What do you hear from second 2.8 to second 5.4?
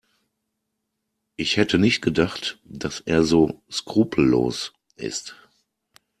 er so skrupellos ist.